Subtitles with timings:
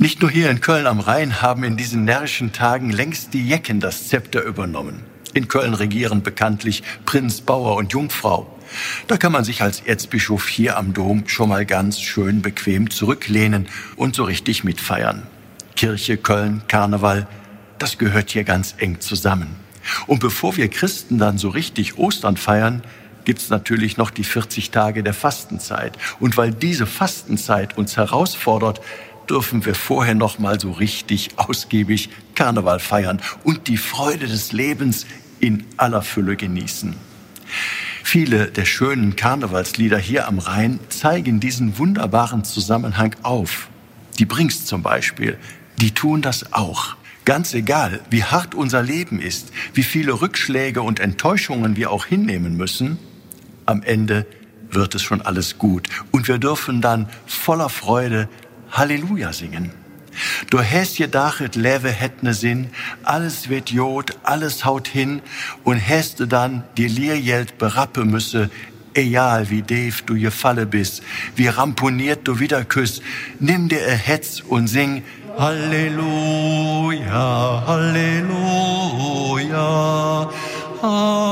[0.00, 3.80] Nicht nur hier in Köln am Rhein haben in diesen närrischen Tagen längst die Jecken
[3.80, 5.02] das Zepter übernommen.
[5.34, 8.46] In Köln regieren bekanntlich Prinz, Bauer und Jungfrau.
[9.08, 13.66] Da kann man sich als Erzbischof hier am Dom schon mal ganz schön bequem zurücklehnen
[13.96, 15.26] und so richtig mitfeiern.
[15.74, 17.26] Kirche, Köln, Karneval,
[17.80, 19.56] das gehört hier ganz eng zusammen.
[20.06, 22.82] Und bevor wir Christen dann so richtig Ostern feiern,
[23.24, 25.98] gibt's natürlich noch die 40 Tage der Fastenzeit.
[26.20, 28.80] Und weil diese Fastenzeit uns herausfordert,
[29.30, 35.06] dürfen wir vorher noch mal so richtig ausgiebig Karneval feiern und die Freude des Lebens
[35.40, 36.96] in aller Fülle genießen.
[38.02, 43.68] Viele der schönen Karnevalslieder hier am Rhein zeigen diesen wunderbaren Zusammenhang auf.
[44.18, 45.38] Die Bringst zum Beispiel,
[45.80, 46.96] die tun das auch.
[47.24, 52.56] Ganz egal, wie hart unser Leben ist, wie viele Rückschläge und Enttäuschungen wir auch hinnehmen
[52.56, 52.98] müssen,
[53.66, 54.26] am Ende
[54.70, 55.88] wird es schon alles gut.
[56.10, 58.28] Und wir dürfen dann voller Freude
[58.70, 59.70] Halleluja singen.
[60.50, 62.70] Du hast gedachet, Leve het ne Sinn,
[63.04, 65.22] alles wird Jod, alles haut hin
[65.64, 68.50] und hast dann die Lehrgeld berappe müsse,
[68.94, 71.02] egal wie Dave du gefalle bist,
[71.36, 73.02] wie ramponiert du wieder küsst,
[73.38, 75.04] nimm dir a Hetz und sing
[75.38, 76.42] Halleluja,
[77.66, 78.38] Halleluja,
[80.82, 81.27] Halleluja.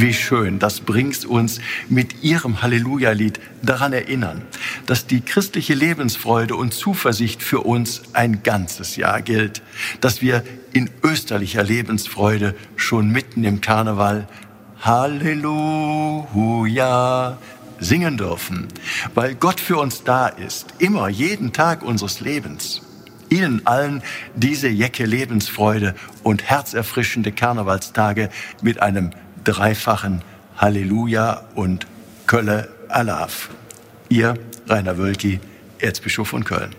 [0.00, 4.42] Wie schön, das bringt uns mit ihrem Halleluja-Lied daran erinnern,
[4.86, 9.60] dass die christliche Lebensfreude und Zuversicht für uns ein ganzes Jahr gilt,
[10.00, 14.28] dass wir in österlicher Lebensfreude schon mitten im Karneval
[14.82, 15.26] Halleluja
[17.80, 18.68] singen dürfen,
[19.14, 22.82] weil Gott für uns da ist, immer, jeden Tag unseres Lebens.
[23.30, 24.04] Ihnen allen
[24.36, 28.30] diese Jecke Lebensfreude und herzerfrischende Karnevalstage
[28.62, 29.10] mit einem
[29.48, 30.20] dreifachen
[30.58, 31.86] Halleluja und
[32.26, 33.48] Kölle Alaf.
[34.10, 34.34] Ihr
[34.68, 35.40] Rainer Wölki,
[35.78, 36.74] Erzbischof von Köln.